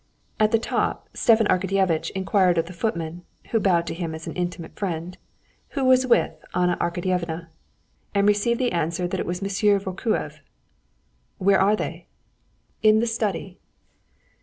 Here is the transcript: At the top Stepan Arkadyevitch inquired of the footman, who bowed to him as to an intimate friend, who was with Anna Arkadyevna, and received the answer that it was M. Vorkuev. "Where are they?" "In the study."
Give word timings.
At 0.39 0.51
the 0.51 0.57
top 0.57 1.09
Stepan 1.15 1.45
Arkadyevitch 1.45 2.09
inquired 2.15 2.57
of 2.57 2.65
the 2.65 2.73
footman, 2.73 3.21
who 3.51 3.59
bowed 3.59 3.85
to 3.85 3.93
him 3.93 4.15
as 4.15 4.23
to 4.23 4.31
an 4.31 4.35
intimate 4.35 4.75
friend, 4.75 5.15
who 5.77 5.85
was 5.85 6.07
with 6.07 6.33
Anna 6.55 6.75
Arkadyevna, 6.81 7.49
and 8.15 8.27
received 8.27 8.59
the 8.59 8.71
answer 8.71 9.07
that 9.07 9.19
it 9.19 9.27
was 9.27 9.43
M. 9.43 9.79
Vorkuev. 9.79 10.39
"Where 11.37 11.61
are 11.61 11.75
they?" 11.75 12.07
"In 12.81 12.99
the 12.99 13.05
study." 13.05 13.59